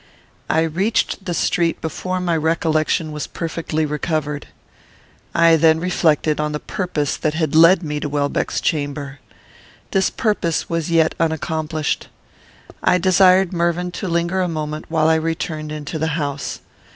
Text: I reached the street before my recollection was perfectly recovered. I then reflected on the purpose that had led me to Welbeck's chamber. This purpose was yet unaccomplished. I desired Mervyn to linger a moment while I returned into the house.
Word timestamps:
I 0.49 0.61
reached 0.63 1.25
the 1.25 1.33
street 1.35 1.79
before 1.79 2.19
my 2.19 2.35
recollection 2.35 3.11
was 3.11 3.27
perfectly 3.27 3.85
recovered. 3.85 4.47
I 5.35 5.55
then 5.57 5.79
reflected 5.79 6.39
on 6.39 6.53
the 6.53 6.59
purpose 6.59 7.15
that 7.17 7.35
had 7.35 7.53
led 7.53 7.83
me 7.83 7.99
to 7.99 8.09
Welbeck's 8.09 8.59
chamber. 8.61 9.19
This 9.91 10.09
purpose 10.09 10.67
was 10.67 10.89
yet 10.89 11.13
unaccomplished. 11.19 12.07
I 12.81 12.97
desired 12.97 13.53
Mervyn 13.53 13.91
to 13.91 14.07
linger 14.07 14.41
a 14.41 14.47
moment 14.47 14.85
while 14.89 15.07
I 15.07 15.13
returned 15.17 15.71
into 15.71 15.99
the 15.99 16.07
house. 16.17 16.61